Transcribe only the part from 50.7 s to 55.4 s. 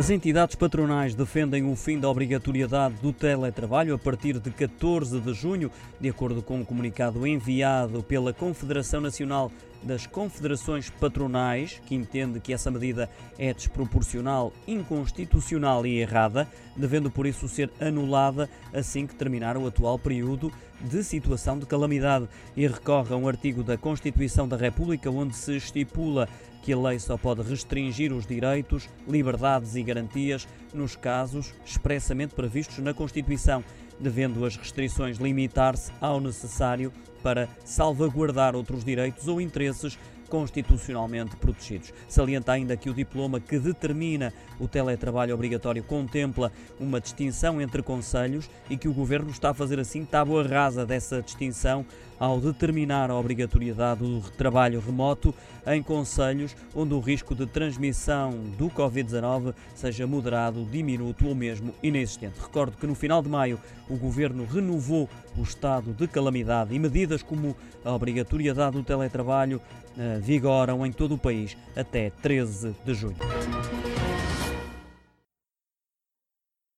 dessa distinção ao determinar a obrigatoriedade do trabalho remoto